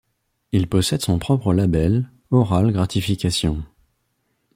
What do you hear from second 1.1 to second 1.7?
propre